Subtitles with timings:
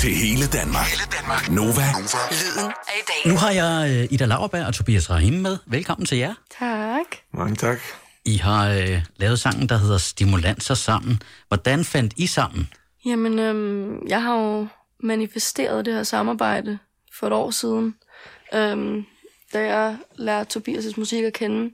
[0.00, 0.86] Til hele Danmark.
[0.86, 1.50] Hele Danmark.
[1.50, 1.68] Nova.
[1.68, 2.20] Nova.
[2.30, 3.32] Lyden af i dag.
[3.32, 5.58] Nu har jeg øh, Ida Lauerberg og Tobias Rahim med.
[5.66, 6.34] Velkommen til jer.
[6.58, 7.06] Tak.
[7.32, 7.78] Mange tak.
[8.24, 11.22] I har øh, lavet sangen, der hedder Stimulanser sammen.
[11.48, 12.68] Hvordan fandt I sammen?
[13.04, 14.66] Jamen, øhm, jeg har jo
[15.00, 16.78] manifesteret det her samarbejde
[17.18, 17.94] for et år siden,
[18.54, 19.04] øhm,
[19.52, 21.70] da jeg lærte Tobias' musik at kende.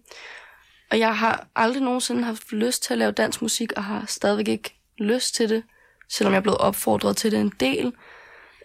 [0.91, 4.49] Og jeg har aldrig nogensinde haft lyst til at lave dansk musik, og har stadigvæk
[4.49, 5.63] ikke lyst til det,
[6.09, 7.93] selvom jeg er blevet opfordret til det en del.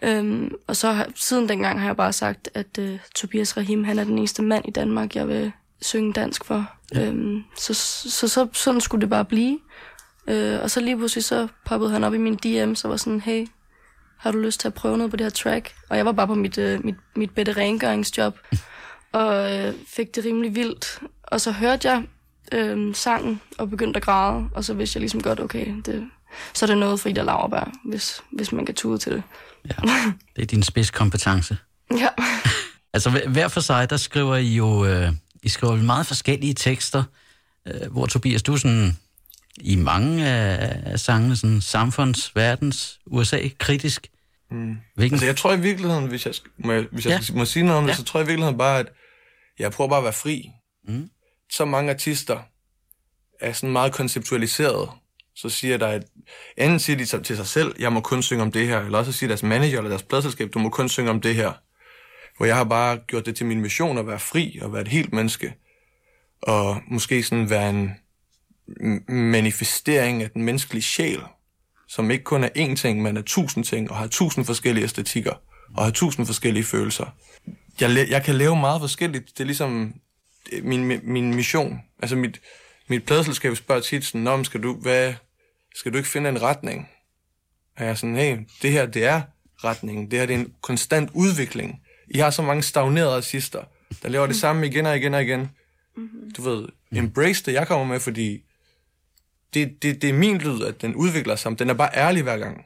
[0.02, 3.98] Øhm, og så har, siden dengang har jeg bare sagt, at øh, Tobias Rahim, han
[3.98, 5.52] er den eneste mand i Danmark, jeg vil
[5.82, 6.66] synge dansk for.
[6.94, 7.06] Ja.
[7.06, 9.58] Øhm, så, så, så sådan skulle det bare blive.
[10.28, 13.20] Øh, og så lige pludselig så poppede han op i min DM, så var sådan,
[13.20, 13.46] hey,
[14.18, 15.74] har du lyst til at prøve noget på det her track?
[15.90, 18.38] Og jeg var bare på mit, øh, mit, mit bedre rengøringsjob,
[19.12, 21.00] og øh, fik det rimelig vildt.
[21.22, 22.04] Og så hørte jeg
[22.52, 26.10] øh, sangen og begyndte at græde, og så vidste jeg ligesom godt, okay, det,
[26.54, 29.22] så er det noget for Ida Lauerberg, hvis, hvis man kan tude til det.
[29.68, 29.74] Ja,
[30.36, 31.56] det er din spidskompetence.
[31.98, 32.08] Ja.
[32.92, 37.04] Altså hver- for sig, der skriver I jo øh, I skriver meget forskellige tekster,
[37.68, 38.96] øh, hvor Tobias, du sådan
[39.60, 44.06] i mange af, af sangene sådan samfunds, verdens, USA kritisk.
[44.50, 44.76] Mm.
[44.96, 45.14] Hvilken?
[45.14, 46.34] Altså, jeg tror i virkeligheden, hvis jeg,
[46.64, 47.20] må, jeg, hvis jeg Ja.
[47.32, 47.38] ja.
[47.38, 47.96] må sige noget om det, Ja.
[47.96, 48.86] så tror jeg i virkeligheden bare, at
[49.58, 50.50] jeg prøver bare at være fri.
[50.88, 51.10] Mm.
[51.52, 52.38] Så mange artister
[53.40, 54.88] er sådan meget konceptualiseret.
[55.42, 56.04] Så siger der, at
[56.56, 59.12] enten siger de til sig selv, jeg må kun synge om det her, eller også
[59.12, 61.52] siger deres manager eller deres pladselskab, du må kun synge om det her.
[62.36, 64.88] Hvor jeg har bare gjort det til min mission at være fri og være et
[64.88, 65.54] helt menneske.
[66.42, 67.90] Og måske sådan være en
[69.08, 71.20] manifestering af den menneskelige sjæl,
[71.88, 75.34] som ikke kun er én ting, men er tusind ting, og har tusind forskellige æstetikker,
[75.76, 77.06] og har tusind forskellige følelser.
[77.80, 79.28] Jeg, jeg kan lave meget forskelligt.
[79.28, 79.94] Det er ligesom
[80.62, 81.78] min, min- mission.
[82.02, 82.40] Altså mit,
[82.88, 85.14] mit pladselskab spørger tit sådan, Nå, skal du, hvad,
[85.74, 86.88] skal du ikke finde en retning?
[87.76, 89.22] Og jeg er sådan, hey, det her, det er
[89.64, 90.10] retningen.
[90.10, 91.80] Det her, det er en konstant udvikling.
[92.14, 93.64] I har så mange stagnerede artister,
[94.02, 95.50] der laver det samme igen og igen og igen.
[96.36, 98.42] Du ved, embrace det, jeg kommer med, fordi
[99.54, 101.58] det, det, det er min lyd, at den udvikler sig.
[101.58, 102.64] Den er bare ærlig hver gang.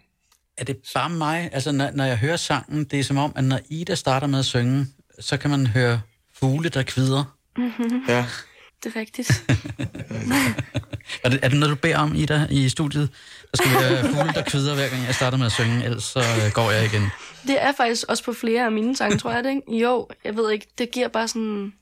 [0.57, 1.51] Er det bare mig?
[1.53, 4.39] Altså, når, når jeg hører sangen, det er som om, at når Ida starter med
[4.39, 4.87] at synge,
[5.21, 6.01] så kan man høre
[6.35, 7.37] fugle, der kvider.
[8.09, 8.27] Ja.
[8.85, 9.45] Det er rigtigt.
[11.25, 13.11] Er det, er det noget, du beder om, Ida, i studiet?
[13.51, 16.19] Der skal være fugle, der kvider, hver gang jeg starter med at synge, ellers så
[16.19, 17.03] øh, går jeg igen.
[17.47, 19.79] Det er faktisk også på flere af mine sange, tror jeg det, ikke?
[19.79, 21.73] Jo, jeg ved ikke, det giver bare sådan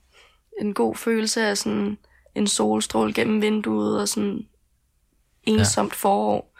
[0.61, 1.97] en god følelse af sådan
[2.35, 4.39] en solstråle gennem vinduet og sådan
[5.43, 5.97] ensomt ja.
[5.97, 6.53] forår.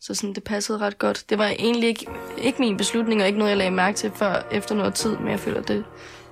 [0.00, 1.24] Så sådan, det passede ret godt.
[1.30, 2.06] Det var egentlig ikke,
[2.38, 5.28] ikke min beslutning, og ikke noget, jeg lagde mærke til før efter noget tid, men
[5.28, 5.84] jeg føler, det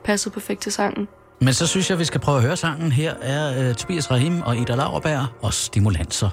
[0.05, 1.09] passede perfekt til sangen.
[1.41, 2.93] Men så synes jeg, vi skal prøve at høre sangen.
[2.93, 6.31] Her er uh, Tobias Rahim og Ida Lauerberg og Stimulanser.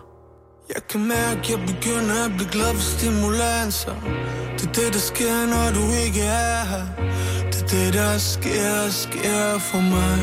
[0.76, 3.96] Jeg kan mærke, jeg begynder at blive glad for stimulanser
[4.58, 6.86] Det er det, der sker, når du ikke er her.
[7.52, 10.20] Det er det, der sker, sker for mig.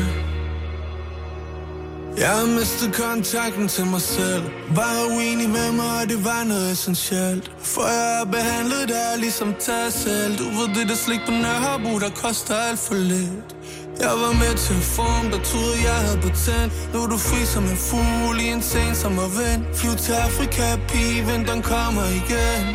[2.17, 4.43] Jeg har mistet kontakten til mig selv.
[4.69, 7.51] Var uenig med mig, og det var noget essentielt.
[7.73, 10.37] For jeg har behandlet dig ligesom dig selv.
[10.37, 13.58] Du ved det, der slik på Nørrebro, der koster alt for lidt
[13.99, 16.71] jeg var med til en form, der troede jeg havde patent.
[16.93, 19.61] Nu er du fri som en fugl i en sen sommervind.
[19.73, 22.65] Flyv til Afrika, pige, vinteren kommer igen.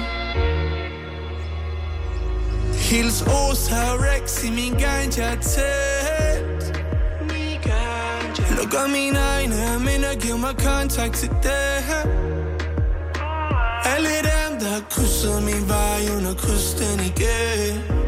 [2.89, 3.63] Hils Os
[4.05, 6.65] Rex i min ganja tæt.
[8.57, 11.85] Lukker mine egne minder, giver mig kontakt til det.
[13.97, 18.04] Alle dem, der har krydset min vej, uden at krydse den igen.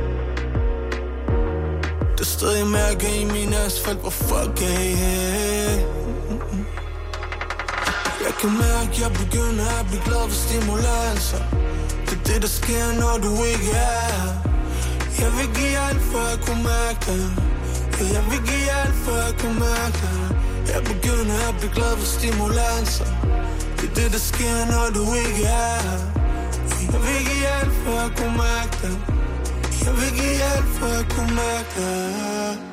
[2.27, 5.87] Der stadig mærker i min asfalt, hvor fuck er I jeg
[8.25, 11.43] Jeg kan mærke, jeg begynder at blive glad for stimulanser
[12.07, 14.23] Det er det, der sker, når du ikke er.
[15.23, 17.25] Jeg vil give alt, for at kunne mærke det.
[18.15, 20.19] Jeg vil give alt, for at kunne mærke det.
[20.73, 23.11] Jeg begynder at blive glad for stimulanser
[23.79, 25.83] Det er det, der sker, når du ikke er.
[26.93, 29.16] Jeg vil give alt, for at kunne mærke det
[29.87, 31.87] jeg vil give alt for at kunne mærke.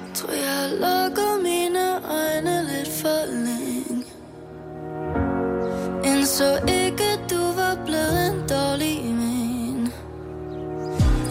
[0.07, 1.85] Det Tror jeg har lukket mine
[2.19, 4.03] øjne lidt for længe.
[6.09, 9.93] Indså ikke, at du var blevet en dårlig men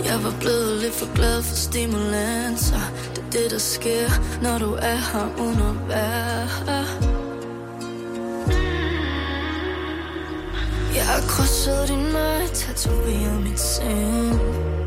[0.04, 4.08] Jeg var blevet lidt for glad for stimulanser Det er det, der sker,
[4.42, 6.84] når du er her uden at være her
[10.94, 14.81] Jeg har krydset din vej, tatoveret mit sind.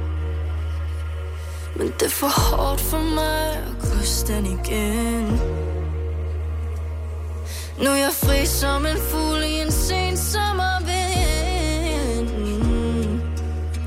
[1.77, 5.41] Men det er for hårdt for mig at kysse den igen.
[7.83, 12.29] Nu er jeg fri som en fugl i en sen sommervind.
[12.37, 13.21] Mm.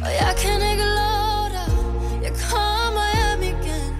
[0.04, 1.70] Og jeg kan ikke love dig,
[2.22, 3.90] jeg kommer hjem igen.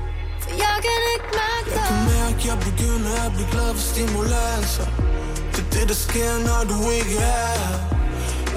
[0.43, 3.85] For jeg kan ikke mærke dig Jeg kan mærke, jeg begynder at blive glad for
[3.93, 4.89] stimulanser
[5.53, 7.77] Det er det, der sker, når du ikke er her.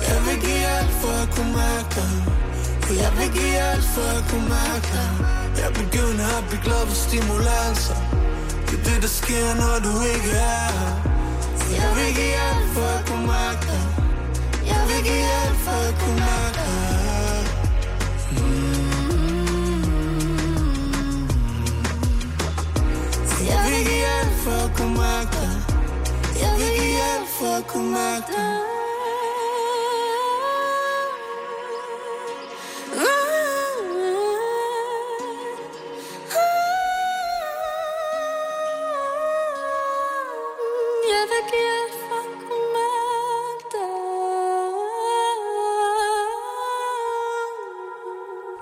[0.09, 2.13] Jeg vil give alt for at kunne mærke dig.
[2.91, 5.11] Og jeg vil give alt, for at kunne mærke dig.
[5.63, 7.99] Jeg begynder at blive glad for stimulanser
[8.67, 10.95] Det er det, der sker, når du ikke er her.
[11.79, 13.83] Jeg vil give alt, for at kunne mærke dig.
[14.71, 15.07] Jeg vil mm.
[15.07, 16.81] give alt, for at kunne mærke dig.
[23.49, 25.53] Jeg vil give alt for at kunne mærke dig.
[26.41, 28.70] Jeg vil give alt for at kunne mærke dig.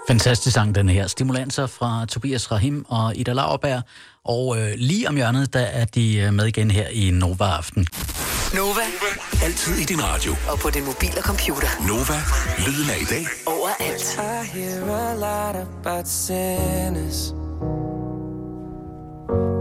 [0.09, 1.07] Fantastisk sang, den her.
[1.07, 3.81] Stimulanser fra Tobias Rahim og Ida Lauerberg.
[4.25, 7.87] Og øh, lige om hjørnet, der er de øh, med igen her i Nova Aften.
[8.55, 8.81] Nova
[9.43, 10.35] Altid i din radio.
[10.51, 11.67] og på din mobil og computer.
[11.87, 12.19] Nova.
[12.67, 13.25] Lyden af i dag.
[13.45, 14.19] Overalt.
[14.19, 17.33] I hear a lot about sinners.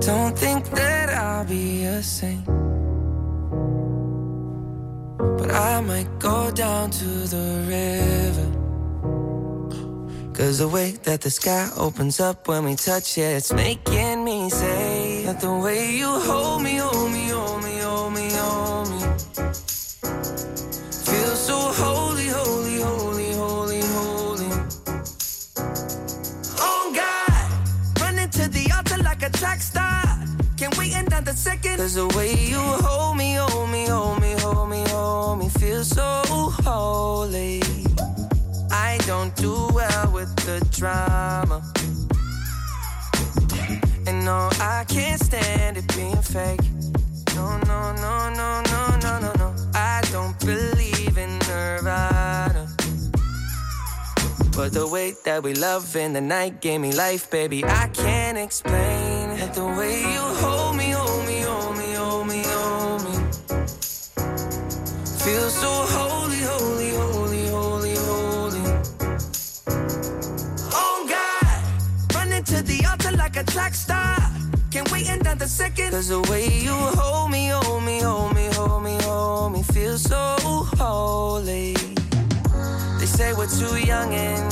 [0.08, 2.44] Don't think that I'll be a saint.
[5.38, 8.47] But I might go down to the river.
[10.38, 14.48] Cause the way that the sky opens up when we touch it, it's making me
[14.48, 19.00] say that the way you hold me, hold me, hold me, hold me, hold me.
[21.08, 24.50] Feel so holy, holy, holy, holy, holy.
[26.60, 30.04] Oh God, running to the altar like a track star.
[30.56, 31.78] Can't wait another second.
[31.78, 35.82] Cause the way you hold me, hold me, hold me, hold me, hold me, feel
[35.82, 36.27] so
[39.38, 41.62] do well with the drama.
[44.06, 46.60] And no, I can't stand it being fake.
[47.34, 49.54] No, no, no, no, no, no, no, no.
[49.74, 52.66] I don't believe in Nirvana.
[54.56, 57.64] But the way that we love in the night gave me life, baby.
[57.64, 59.54] I can't explain it.
[59.54, 63.14] The way you hold me, hold me, hold me, hold me, hold me.
[65.22, 66.07] Feel so holy,
[73.50, 74.16] track star.
[74.70, 75.90] Can't wait another second.
[75.90, 79.96] Cause the way you hold me, hold me, hold me, hold me, hold me, feel
[79.96, 80.36] so
[80.76, 81.74] holy.
[82.98, 84.50] They say we're too young and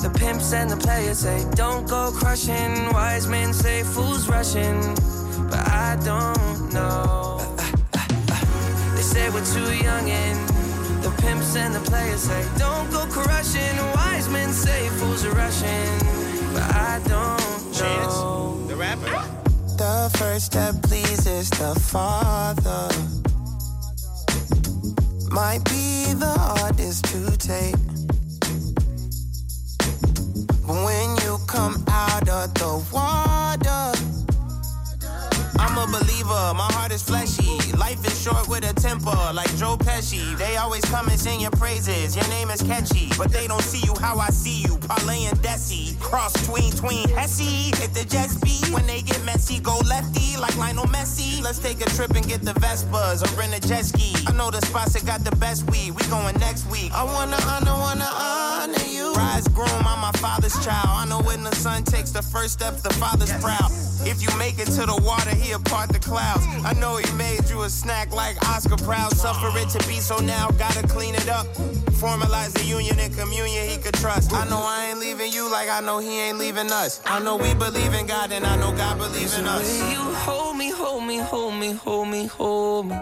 [0.00, 2.92] the pimps and the players say don't go crushing.
[2.92, 4.80] Wise men say fools rushing,
[5.48, 7.38] but I don't know.
[8.96, 10.38] They say we're too young and
[11.04, 13.76] the pimps and the players say don't go crushing.
[13.94, 15.90] Wise men say fools are rushing,
[16.52, 18.66] but I don't know.
[18.68, 19.10] the rapper
[19.76, 22.88] The first step pleases the Father.
[25.30, 27.76] Might be the hardest to take.
[30.66, 33.91] But when you come out of the water,
[35.62, 37.72] I'm a believer, my heart is fleshy.
[37.78, 40.36] Life is short with a temper, like Joe Pesci.
[40.36, 43.10] They always come and sing your praises, your name is catchy.
[43.16, 45.98] But they don't see you how I see you, Parlay and Desi.
[46.00, 47.70] Cross tween, tween, Hesse.
[47.78, 51.40] Hit the jet beat, when they get messy, go lefty, like Lionel Messi.
[51.40, 54.16] Let's take a trip and get the Vespas, or rent a jet ski.
[54.26, 56.90] I know the spots that got the best weed, we going next week.
[56.92, 59.14] I wanna honor, wanna honor you.
[59.14, 60.88] Rise groom, I'm my father's child.
[60.90, 63.70] I know when the son takes the first step, the father's proud.
[64.04, 66.44] If you make it to the water, he'll part the clouds.
[66.64, 69.12] I know he made you a snack like Oscar Proud.
[69.16, 71.46] Suffer it to be so now, gotta clean it up.
[72.02, 74.32] Formalize the union and communion he could trust.
[74.32, 77.00] I know I ain't leaving you like I know he ain't leaving us.
[77.06, 79.78] I know we believe in God and I know God believes in us.
[79.90, 82.98] You hold me, hold me, hold me, hold me, hold me.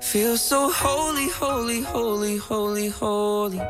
[0.00, 3.60] Feel so holy, holy, holy, holy, holy.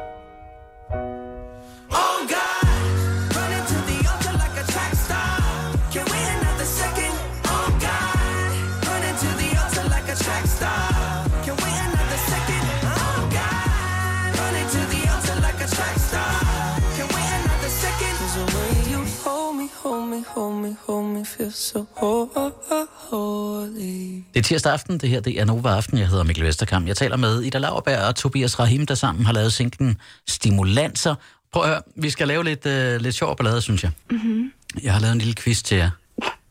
[20.67, 21.87] Me, hold me, hold me, feel so
[23.11, 24.23] holy.
[24.35, 25.99] Det er tirsdag aften, det her det er Nova Aften.
[25.99, 26.87] Jeg hedder Mikkel Vesterkamp.
[26.87, 31.15] Jeg taler med Ida Lauerberg og Tobias Rahim, der sammen har lavet singlen Stimulanser.
[31.53, 33.91] Prøv at høre, vi skal lave lidt, øh, lidt sjov ballade, synes jeg.
[34.11, 34.53] Mm-hmm.
[34.83, 35.91] Jeg har lavet en lille quiz til jer,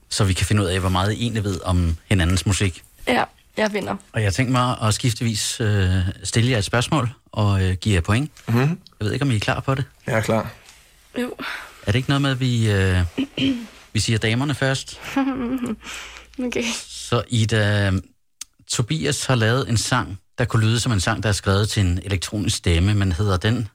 [0.10, 2.84] så vi kan finde ud af, hvor meget I egentlig ved om hinandens musik.
[3.08, 3.24] Ja,
[3.58, 3.96] jeg vinder.
[4.14, 8.02] Og jeg tænker mig at skiftevis øh, stille jer et spørgsmål og øh, give jer
[8.02, 8.32] point.
[8.48, 8.80] Mm-hmm.
[9.00, 9.86] Jeg ved ikke, om I er klar på det.
[10.08, 10.52] Jeg er klar.
[11.22, 11.34] Jo.
[11.86, 13.02] Er det ikke noget med, at vi, øh,
[13.96, 15.00] vi siger damerne først?
[16.40, 16.64] Okay.
[16.88, 17.92] Så Ida,
[18.68, 21.86] Tobias har lavet en sang, der kunne lyde som en sang, der er skrevet til
[21.86, 23.68] en elektronisk stemme, men hedder den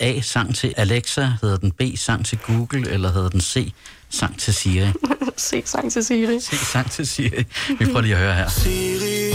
[0.00, 3.72] A, sang til Alexa, hedder den B, sang til Google, eller hedder den C,
[4.10, 4.92] sang til Siri?
[5.36, 6.40] Se sang til Siri.
[6.40, 7.44] C, sang til Siri.
[7.78, 8.48] Vi prøver lige at høre her.
[8.48, 9.32] Siri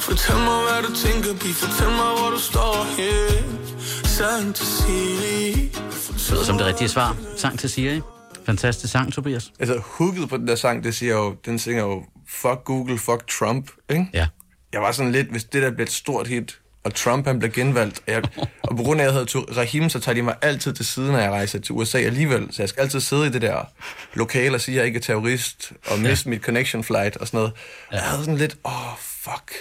[0.00, 3.42] Fortæl mig, hvad du tænker, pige Fortæl mig, hvor du står her
[4.04, 5.70] Sang til Siri
[6.08, 7.16] Det lyder som det rigtige svar.
[7.36, 8.00] Sang til Siri.
[8.46, 9.52] Fantastisk sang, Tobias.
[9.58, 13.26] Altså, hooket på den der sang, det siger jo, den synger jo, fuck Google, fuck
[13.38, 14.06] Trump, ikke?
[14.12, 14.26] Ja.
[14.72, 17.52] Jeg var sådan lidt, hvis det der bliver et stort hit, og Trump han bliver
[17.52, 18.22] genvalgt, og, jeg,
[18.62, 21.12] og på grund af, at jeg hedder Rahim, så tager de mig altid til siden,
[21.12, 22.48] når jeg rejser til USA alligevel.
[22.50, 23.64] Så jeg skal altid sidde i det der
[24.14, 27.38] lokale og sige, at jeg ikke er terrorist, og miste mit connection flight og sådan
[27.38, 27.52] noget.
[27.92, 27.96] Ja.
[27.96, 29.52] Jeg havde sådan lidt, åh, oh, fuck.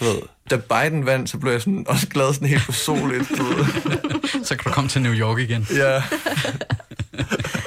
[0.00, 3.42] Du ved, da Biden vandt, så blev jeg sådan også glad sådan helt personligt, du
[3.42, 3.64] ved.
[4.44, 5.66] Så kan du komme til New York igen.
[5.76, 6.02] Ja,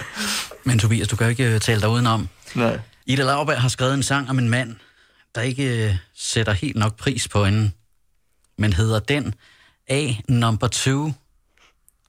[0.67, 2.29] Men Tobias, du kan jo ikke øh, tale dig udenom.
[2.55, 2.79] nej.
[3.05, 4.75] Ida Lauberg har skrevet en sang om en mand,
[5.35, 7.71] der ikke øh, sætter helt nok pris på hende,
[8.57, 9.33] men hedder den
[9.89, 11.11] A number 2,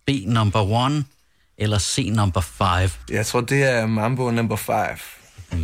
[0.06, 1.04] B number 1
[1.58, 2.90] eller C number 5.
[3.10, 4.76] Jeg tror, det er Mambo number 5.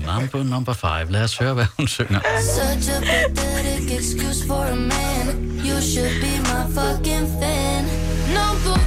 [0.07, 1.09] Mambo number 5.
[1.09, 2.21] Lad os høre, hvad hun synger.
[2.41, 5.61] Such a pathetic excuse for a man.
[5.67, 7.85] You should be my fucking fan.
[8.29, 8.84] Number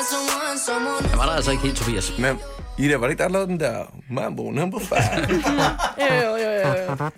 [0.00, 2.18] Det var der altså ikke helt, Tobias.
[2.18, 2.38] Men
[2.78, 4.98] Ida, var det ikke der, der lavede den der Mambo number 5?
[6.00, 7.10] Jo, jo, jo, jo.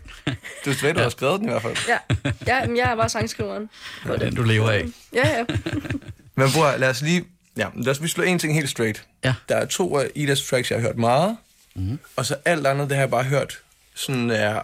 [0.64, 1.76] Du ved, du har skrevet den i hvert fald.
[1.88, 1.98] Ja,
[2.46, 3.70] ja men jeg er bare sangskriveren.
[4.06, 4.36] På Den det.
[4.36, 4.84] du lever af.
[5.12, 5.44] Ja, ja.
[6.34, 7.24] Men bror, lad os lige...
[7.56, 9.04] Ja, lad os lige slå en ting helt straight.
[9.24, 9.34] Ja.
[9.48, 11.36] Der er to af Idas tracks, jeg har hørt meget.
[11.74, 11.98] Mm.
[12.16, 13.58] Og så alt andet, det har jeg bare hørt
[13.94, 14.62] sådan er, er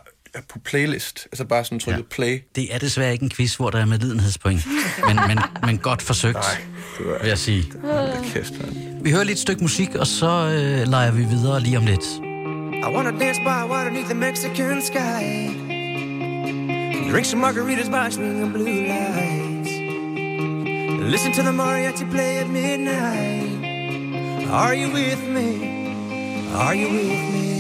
[0.49, 1.27] på playlist.
[1.33, 2.07] Altså bare sådan trykket ja.
[2.11, 2.41] play.
[2.55, 4.67] Det er desværre ikke en quiz, hvor der er medlidenhedspoint.
[5.07, 6.39] Men, men, men godt forsøgt,
[6.99, 7.63] Det var vil jeg sige.
[7.63, 8.99] det kæft, man.
[9.03, 12.05] Vi hører lige et stykke musik, og så øh, leger vi videre lige om lidt.
[12.89, 15.23] I wanna dance by water beneath the Mexican sky.
[17.13, 19.71] Drink some margaritas by swinging blue lights.
[21.13, 23.65] Listen to the mariachi play at midnight.
[24.51, 25.49] Are you with me?
[26.55, 27.58] Are you with me?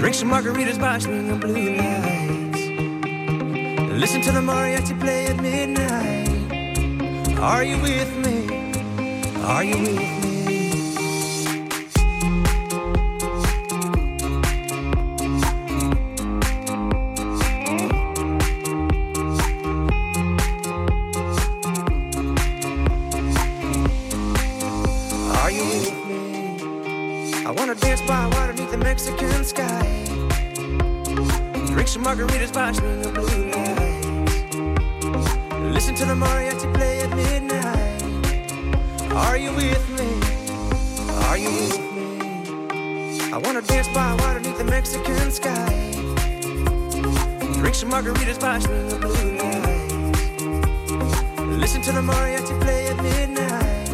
[0.00, 2.62] Drink some margaritas by swinging blue lights.
[4.00, 7.38] Listen to the mariachi play at midnight.
[7.38, 8.46] Are you with me?
[9.44, 10.19] Are you with me?
[32.10, 34.56] Margaritas by swinging blue lights.
[35.72, 38.02] Listen to the mariachi play at midnight.
[39.12, 40.10] Are you with me?
[41.28, 42.06] Are you with me?
[43.32, 45.92] I wanna dance by water beneath the Mexican sky.
[47.60, 50.42] Drink some margaritas by swinging blue lights.
[51.62, 53.88] Listen to the mariachi play at midnight.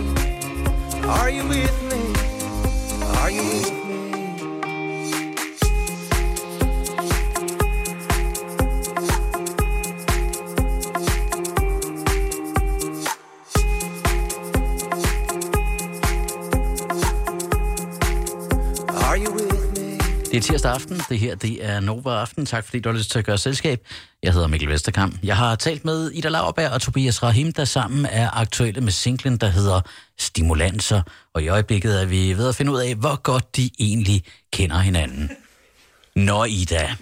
[1.04, 2.00] Are you with me?
[3.20, 3.75] Are you with me?
[20.36, 21.00] Det er tirsdag aften.
[21.08, 22.46] Det her det er Nova Aften.
[22.46, 23.86] Tak fordi du har lyst til at gøre selskab.
[24.22, 25.18] Jeg hedder Mikkel Vesterkamp.
[25.22, 29.36] Jeg har talt med Ida Lauerberg og Tobias Rahim, der sammen er aktuelle med singlen,
[29.36, 29.80] der hedder
[30.18, 31.02] Stimulanser.
[31.34, 34.78] Og i øjeblikket er vi ved at finde ud af, hvor godt de egentlig kender
[34.78, 35.30] hinanden.
[36.16, 36.94] Nå, Ida.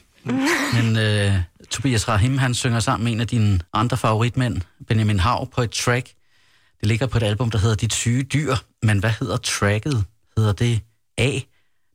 [0.74, 1.32] Men øh,
[1.70, 5.70] Tobias Rahim, han synger sammen med en af dine andre favoritmænd, Benjamin Hav, på et
[5.70, 6.06] track.
[6.80, 8.56] Det ligger på et album, der hedder Dit syge dyr.
[8.82, 10.04] Men hvad hedder tracket?
[10.36, 10.80] Hedder det
[11.18, 11.38] A,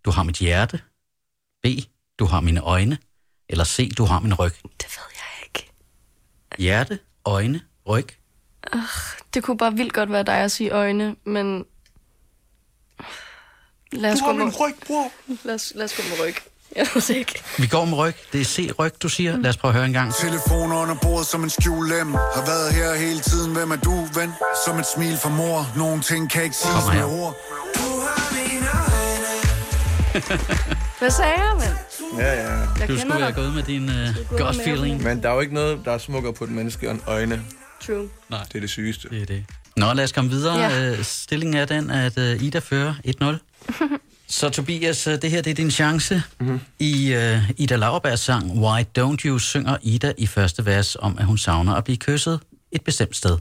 [0.06, 0.80] Du har mit hjerte?
[1.64, 1.66] B,
[2.20, 2.98] du har mine øjne,
[3.50, 4.52] eller C, du har min ryg.
[4.64, 5.72] Det ved jeg ikke.
[6.58, 8.08] Hjerte, øjne, ryg.
[9.34, 11.66] Det kunne bare vildt godt være dig at sige øjne, men...
[13.92, 15.12] Lad os, Du gå har med, min ryg, bror.
[15.44, 16.36] lad, os, lad os gå med ryg.
[16.76, 17.44] Jeg ved ikke.
[17.58, 18.14] Vi går med ryg.
[18.34, 19.38] Det er C, ryg, du siger.
[19.38, 20.14] Lad os prøve at høre en gang.
[20.16, 24.32] Telefon under bordet som en skjulem Har været her hele tiden, hvem er du, ven?
[24.66, 27.34] Som et smil fra mor Nogle ting kan ikke siges med ord
[27.76, 28.70] Du har mine
[30.30, 30.79] øjne.
[31.00, 32.20] Hvad sagde jeg, mand?
[32.20, 32.58] Ja, ja.
[32.58, 35.04] Jeg Du kender skulle have gået med din uh, med feeling.
[35.04, 37.42] Men der er jo ikke noget, der er smukkere på et menneske end øjne.
[37.88, 38.10] True.
[38.30, 39.10] Det er det sygeste.
[39.10, 39.46] Det er det.
[39.76, 40.58] Nå, lad os komme videre.
[40.58, 40.90] Ja.
[40.90, 41.04] Ja.
[41.04, 42.94] Stillingen er den, at uh, Ida fører
[43.78, 43.86] 1-0.
[44.28, 46.24] Så Tobias, øh, det her det er din chance.
[46.40, 46.60] Mm-hmm.
[46.80, 51.26] I uh, Ida Lauerbergs sang Why Don't You synger Ida i første vers om, at
[51.26, 52.40] hun savner at blive kysset
[52.72, 53.38] et bestemt sted.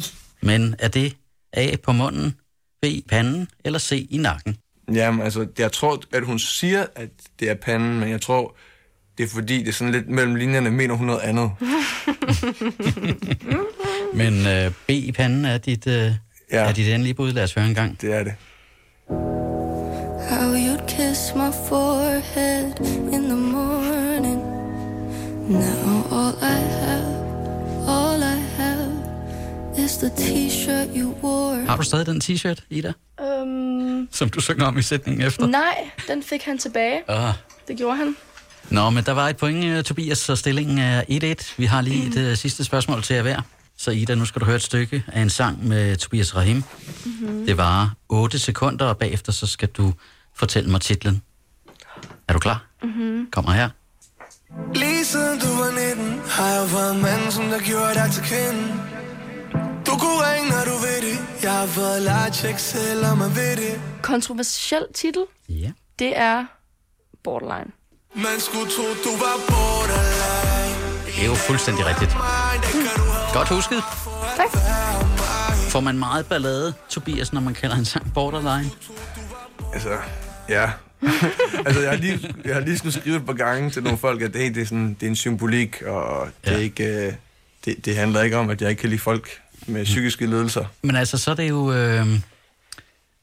[0.48, 1.16] Men er det
[1.52, 2.34] A på munden,
[2.82, 4.56] B i panden eller C i nakken?
[4.92, 7.08] Jamen, altså, jeg tror, at hun siger, at
[7.40, 8.56] det er panden, men jeg tror,
[9.18, 11.50] det er fordi, det er sådan lidt mellem linjerne, mener hun noget andet.
[14.14, 16.12] Men uh, B i panden er dit, uh, ja.
[16.50, 17.32] Er dit endelige bud.
[17.32, 18.00] Lad os høre en gang.
[18.00, 18.34] Det er det.
[20.28, 22.80] How you'd kiss my forehead
[23.12, 24.40] in the morning.
[25.48, 27.06] Now all I have,
[27.88, 28.92] all I have
[29.84, 31.64] is the t-shirt you wore.
[31.66, 32.92] Har du stadig den t-shirt, Ida,
[34.02, 35.46] Øhm, som du synger om i sætningen efter?
[35.46, 37.10] nej, den fik han tilbage.
[37.10, 37.34] Ah.
[37.68, 38.16] Det gjorde han.
[38.70, 41.02] Nå, men der var et point, uh, Tobias, så stillingen er
[41.40, 41.54] 1-1.
[41.56, 43.40] Vi har lige et uh, sidste spørgsmål til jer hver.
[43.76, 46.56] Så Ida, nu skal du høre et stykke af en sang med Tobias Rahim.
[47.04, 47.46] Mm-hmm.
[47.46, 49.92] Det varer 8 sekunder, og bagefter så skal du
[50.34, 51.22] fortælle mig titlen.
[52.28, 52.64] Er du klar?
[52.82, 53.26] Mm-hmm.
[53.30, 53.68] Kommer her.
[54.74, 58.91] Lige siden du var 19 Har jeg været mand, som der gjorde dig til kende
[59.92, 63.36] Du kunne ringe, når du ved det Jeg har fået lært tjek selv, om man
[63.36, 65.70] ved det Kontroversiel titel, Ja.
[65.98, 66.44] det er
[67.24, 67.70] Borderline.
[68.14, 72.10] Man skulle tro, du var borderline Det er jo fuldstændig rigtigt.
[72.10, 73.82] Det Godt husket.
[74.36, 74.50] Tak.
[75.70, 78.70] Får man meget ballade, Tobias, når man kalder en sang Borderline?
[79.74, 79.98] Altså,
[80.48, 80.70] ja.
[81.66, 84.22] altså, jeg har, lige, jeg har lige skulle skrive et par gange til nogle folk,
[84.22, 86.56] at hey, det, er sådan, det er en symbolik, og det, Ja.
[86.56, 87.12] er ikke, øh,
[87.64, 90.64] det, det handler ikke om, at jeg ikke kan lide folk med psykiske lidelser.
[90.82, 92.06] Men altså, så er det jo øh,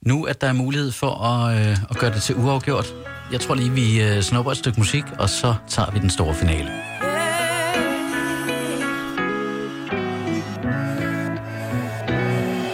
[0.02, 2.94] nu, at der er mulighed for at, øh, at gøre det til uafgjort.
[3.32, 6.36] Jeg tror lige, vi øh, snupper et stykke musik, og så tager vi den store
[6.36, 6.70] finale.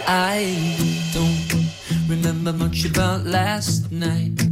[0.08, 0.66] I
[1.14, 1.52] don't
[2.10, 4.42] remember much about last night.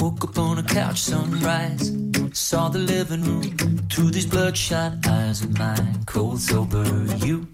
[0.00, 2.01] Woke up on a couch, sunrise.
[2.34, 3.42] Saw the living room
[3.90, 6.02] through these bloodshot eyes of mine.
[6.06, 6.84] Cold sober,
[7.18, 7.46] you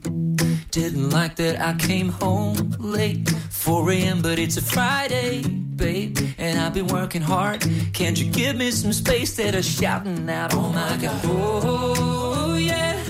[0.70, 3.28] didn't like that I came home late.
[3.50, 6.16] 4 a.m., but it's a Friday, babe.
[6.38, 7.64] And I've been working hard.
[7.92, 13.02] Can't you give me some space that are shouting out, oh my god, oh yeah.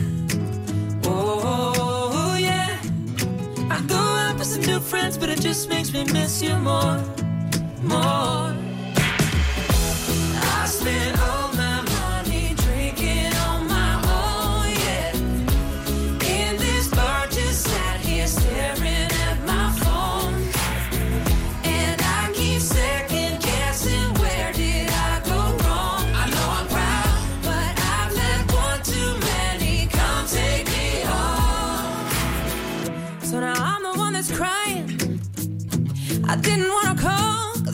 [1.04, 2.81] Oh yeah,
[3.70, 6.98] I go out with some new friends, but it just makes me miss you more,
[7.83, 8.54] more.
[10.61, 11.17] I spent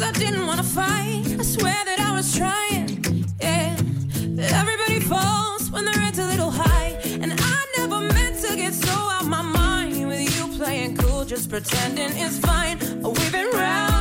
[0.05, 1.25] I didn't wanna fight.
[1.41, 2.89] I swear that I was trying,
[3.41, 3.75] yeah.
[4.37, 6.91] But everybody falls when their head's a little high.
[7.23, 11.49] And I never meant to get so out my mind with you playing cool, just
[11.49, 12.79] pretending it's fine.
[13.03, 13.94] We've been round,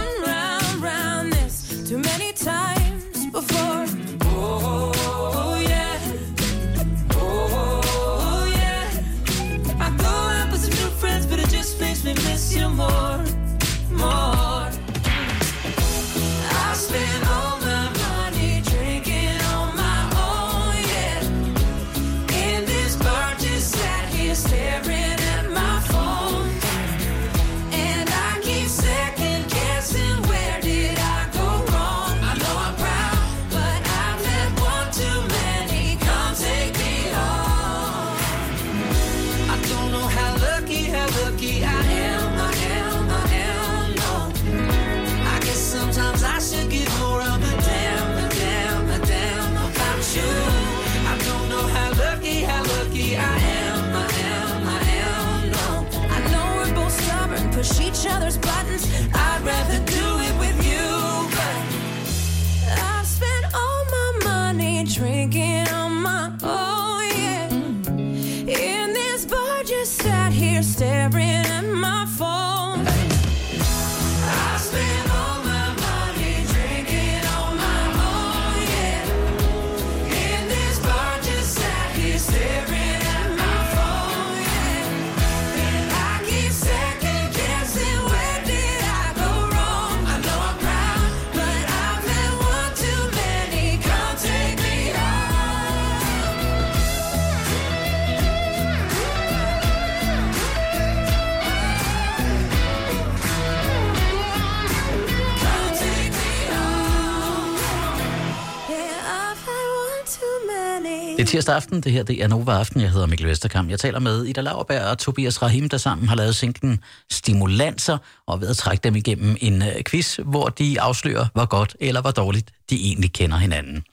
[111.24, 112.82] Det er tirsdag aften, det her det er Nova Aften.
[112.82, 113.70] Jeg hedder Mikkel Vesterkamp.
[113.70, 116.80] Jeg taler med Ida Lauerberg og Tobias Rahim, der sammen har lavet singlen
[117.12, 121.78] Stimulanser og ved at trække dem igennem en øh, quiz, hvor de afslører, hvor godt
[121.80, 123.84] eller hvor dårligt de egentlig kender hinanden.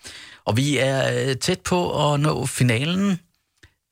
[0.45, 3.21] Og vi er øh, tæt på at nå finalen,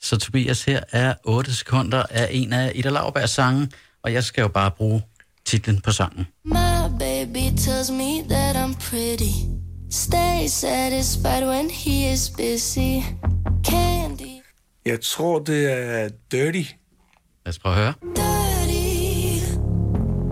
[0.03, 3.69] så Tobias her er 8 sekunder af en af Ida Lauerbergs sange,
[4.03, 5.03] og jeg skal jo bare bruge
[5.47, 6.27] titlen på sangen.
[6.45, 9.68] My baby tells me that I'm pretty.
[9.91, 13.03] Stay satisfied when he is busy.
[13.65, 14.43] Candy,
[14.87, 16.63] Jeg tror, det er Dirty.
[17.45, 17.95] Lad os prøve at høre.
[18.17, 19.45] dirty,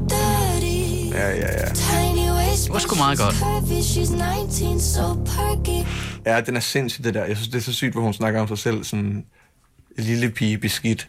[0.08, 1.14] dirty.
[1.14, 1.68] Ja, ja, ja.
[1.74, 3.34] Tiny waist, Det var sgu meget godt.
[3.34, 3.80] curvy.
[3.80, 4.12] She's
[4.46, 5.86] 19, so perky.
[6.26, 7.24] Ja, den er sindssygt, det der.
[7.24, 8.84] Jeg synes, det er så sygt, hvor hun snakker om sig selv.
[8.84, 9.24] Sådan en
[9.98, 11.08] lille pige beskidt.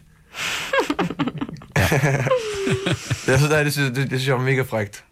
[3.26, 5.04] det, er det, synes, det, det synes jeg er mega frægt.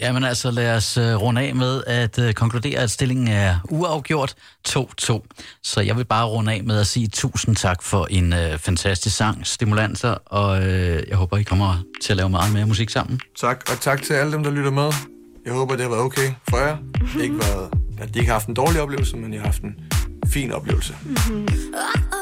[0.00, 4.34] Jamen altså, lad os uh, runde af med at uh, konkludere, at stillingen er uafgjort
[4.68, 5.20] 2-2.
[5.62, 9.16] Så jeg vil bare runde af med at sige tusind tak for en uh, fantastisk
[9.16, 10.66] sang, Stimulanser, og uh,
[11.08, 13.20] jeg håber, I kommer til at lave meget mere musik sammen.
[13.38, 14.92] Tak, og tak til alle dem, der lytter med.
[15.44, 16.76] Jeg håber, det har været okay for jer.
[16.92, 19.46] Det har ikke været, at de ikke har haft en dårlig oplevelse, men jeg har
[19.46, 19.74] haft en
[20.26, 20.92] fin oplevelse.
[20.92, 22.17] Uh-oh,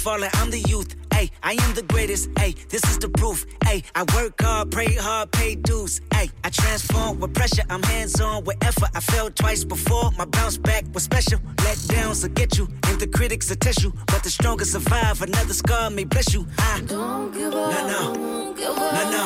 [0.00, 0.30] fallen.
[0.34, 0.96] I'm the youth.
[1.12, 2.30] Hey, I am the greatest.
[2.38, 3.44] Hey, this is the proof.
[3.64, 6.00] Hey, I work hard, pray hard, pay dues.
[6.14, 7.62] Hey, I transform with pressure.
[7.68, 8.88] I'm hands on with effort.
[8.94, 10.10] I failed twice before.
[10.16, 11.38] My bounce back was special.
[11.64, 13.92] Let downs will get you, and the critics will test you.
[14.06, 15.20] But the strongest survive.
[15.20, 16.46] Another scar may bless you.
[16.58, 17.72] I Don't give up.
[17.72, 18.20] No, no.
[18.20, 18.94] Won't give up.
[18.94, 19.19] No, no.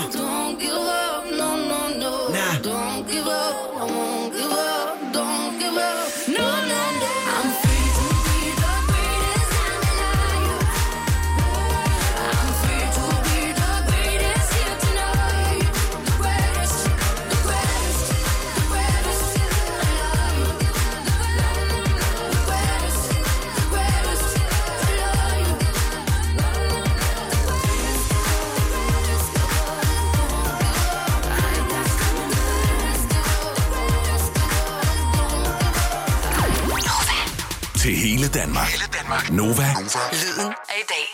[38.34, 38.66] Hele Danmark.
[38.68, 39.30] Hele Danmark.
[39.30, 39.66] Nova.
[40.12, 41.13] Lyden af i dag.